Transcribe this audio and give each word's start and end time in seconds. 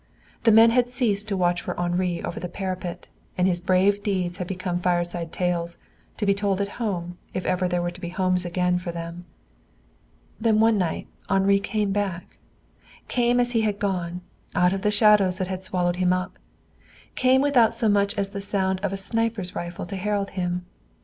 The 0.45 0.51
men 0.51 0.71
had 0.71 0.89
ceased 0.89 1.27
to 1.27 1.37
watch 1.37 1.61
for 1.61 1.79
Henri 1.79 2.23
over 2.23 2.39
the 2.39 2.49
parapet, 2.49 3.05
and 3.37 3.47
his 3.47 3.61
brave 3.61 4.01
deeds 4.01 4.39
had 4.39 4.47
become 4.47 4.79
fireside 4.79 5.31
tales, 5.31 5.77
to 6.17 6.25
be 6.25 6.33
told 6.33 6.59
at 6.59 6.69
home, 6.81 7.19
if 7.35 7.45
ever 7.45 7.67
there 7.67 7.83
were 7.83 7.91
to 7.91 8.01
be 8.01 8.09
homes 8.09 8.43
again 8.43 8.79
for 8.79 8.91
them. 8.91 9.25
Then 10.39 10.59
one 10.59 10.79
night 10.79 11.05
Henri 11.29 11.59
came 11.59 11.91
back 11.91 12.39
came 13.09 13.39
as 13.39 13.51
he 13.51 13.61
had 13.61 13.77
gone, 13.77 14.21
out 14.55 14.73
of 14.73 14.81
the 14.81 14.89
shadows 14.89 15.37
that 15.37 15.47
had 15.49 15.61
swallowed 15.61 15.97
him 15.97 16.11
up; 16.13 16.39
came 17.13 17.39
without 17.41 17.75
so 17.75 17.87
much 17.87 18.15
as 18.17 18.31
the 18.31 18.41
sound 18.41 18.79
of 18.79 18.91
a 18.91 18.97
sniper's 18.97 19.55
rifle 19.55 19.85
to 19.85 19.95
herald 19.97 20.31
him. 20.31 20.65